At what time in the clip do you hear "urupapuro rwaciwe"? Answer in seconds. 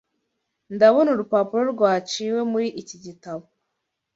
1.11-2.39